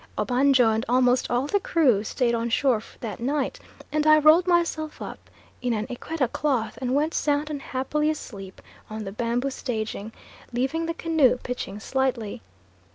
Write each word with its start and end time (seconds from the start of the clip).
Obanjo 0.17 0.71
and 0.71 0.83
almost 0.89 1.29
all 1.29 1.45
the 1.45 1.59
crew 1.59 2.03
stayed 2.03 2.33
on 2.33 2.49
shore 2.49 2.81
that 3.01 3.19
night, 3.19 3.59
and 3.91 4.07
I 4.07 4.17
rolled 4.17 4.47
myself 4.47 4.99
up 4.99 5.29
in 5.61 5.73
an 5.73 5.85
Equetta 5.91 6.27
cloth 6.27 6.75
and 6.81 6.95
went 6.95 7.13
sound 7.13 7.51
and 7.51 7.61
happily 7.61 8.09
asleep 8.09 8.63
on 8.89 9.03
the 9.03 9.11
bamboo 9.11 9.51
staging, 9.51 10.11
leaving 10.51 10.87
the 10.87 10.95
canoe 10.95 11.37
pitching 11.43 11.79
slightly. 11.79 12.41